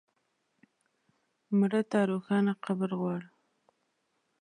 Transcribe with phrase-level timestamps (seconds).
[1.57, 3.29] مړه ته روښانه قبر غواړو